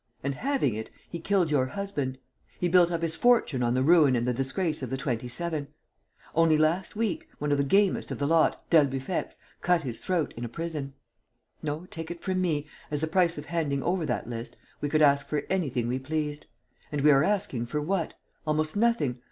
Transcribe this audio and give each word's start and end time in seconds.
And, 0.23 0.33
having 0.33 0.73
it, 0.73 0.89
he 1.11 1.19
killed 1.19 1.51
your 1.51 1.67
husband. 1.67 2.17
He 2.59 2.67
built 2.67 2.89
up 2.89 3.03
his 3.03 3.15
fortune 3.15 3.61
on 3.61 3.75
the 3.75 3.83
ruin 3.83 4.15
and 4.15 4.25
the 4.25 4.33
disgrace 4.33 4.81
of 4.81 4.89
the 4.89 4.97
Twenty 4.97 5.27
seven. 5.27 5.67
Only 6.33 6.57
last 6.57 6.95
week, 6.95 7.29
one 7.37 7.51
of 7.51 7.59
the 7.59 7.63
gamest 7.63 8.09
of 8.09 8.17
the 8.17 8.25
lot, 8.25 8.67
d'Albufex, 8.71 9.37
cut 9.61 9.83
his 9.83 9.99
throat 9.99 10.33
in 10.35 10.43
a 10.43 10.49
prison. 10.49 10.95
No, 11.61 11.85
take 11.91 12.09
it 12.09 12.19
from 12.23 12.41
me, 12.41 12.65
as 12.89 12.99
the 13.01 13.05
price 13.05 13.37
of 13.37 13.45
handing 13.45 13.83
over 13.83 14.03
that 14.07 14.27
list, 14.27 14.55
we 14.81 14.89
could 14.89 15.03
ask 15.03 15.27
for 15.29 15.43
anything 15.51 15.87
we 15.87 15.99
pleased. 15.99 16.47
And 16.91 17.01
we 17.01 17.11
are 17.11 17.23
asking 17.23 17.67
for 17.67 17.79
what? 17.79 18.15
Almost 18.47 18.75
nothing 18.75 19.19